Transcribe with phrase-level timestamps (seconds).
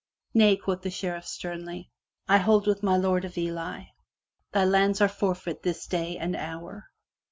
[0.33, 1.91] "Nay," quoth the Sheriff sternly.
[2.27, 3.83] "I hold with my Lord of Ely.
[4.51, 6.89] Thy lands are forfeit this day and hour."